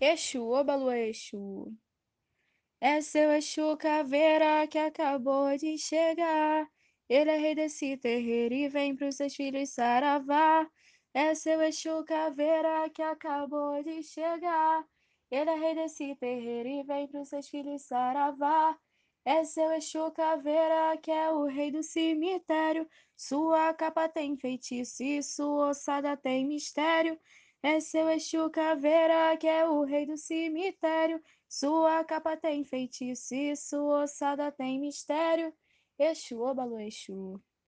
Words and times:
Exu, 0.00 0.42
ô 0.50 0.62
Balu 0.62 0.92
Exu. 0.92 1.74
É 2.80 3.00
seu 3.00 3.32
Exu 3.32 3.76
caveira 3.78 4.66
que 4.68 4.78
acabou 4.78 5.56
de 5.56 5.78
chegar. 5.78 6.68
Ele 7.08 7.30
é 7.30 7.38
rei 7.38 7.54
desse 7.54 7.96
terreiro 7.96 8.54
e 8.54 8.68
vem 8.68 8.94
pros 8.94 9.16
seus 9.16 9.34
filhos 9.34 9.70
saravá. 9.70 10.68
É 11.14 11.34
seu 11.34 11.62
Exu 11.62 12.04
caveira 12.04 12.90
que 12.90 13.00
acabou 13.00 13.82
de 13.82 14.02
chegar. 14.02 14.86
Ele 15.30 15.48
é 15.50 15.56
rei 15.56 15.74
desse 15.74 16.14
terreiro 16.16 16.68
e 16.68 16.82
vem 16.82 17.08
pros 17.08 17.30
seus 17.30 17.48
filhos 17.48 17.80
saravá. 17.82 18.78
É 19.24 19.44
seu 19.44 19.72
Exu 19.72 20.10
caveira 20.12 20.94
que 20.98 21.10
é 21.10 21.30
o 21.30 21.44
rei 21.44 21.70
do 21.70 21.82
cemitério. 21.82 22.86
Sua 23.16 23.72
capa 23.72 24.10
tem 24.10 24.36
feitiço 24.36 25.02
e 25.02 25.22
sua 25.22 25.70
ossada 25.70 26.18
tem 26.18 26.46
mistério. 26.46 27.18
É 27.62 27.80
seu 27.80 28.08
Exu 28.08 28.48
caveira 28.50 29.36
que 29.38 29.46
é 29.48 29.55
rei 29.86 30.06
do 30.06 30.16
cemitério. 30.16 31.22
Sua 31.48 32.04
capa 32.04 32.36
tem 32.36 32.64
feitiço 32.64 33.34
sua 33.56 34.04
ossada 34.04 34.52
tem 34.52 34.80
mistério. 34.80 35.52
Exu, 35.98 36.40
ô 36.40 36.54
Balu 36.54 36.78
Exu. 36.80 37.42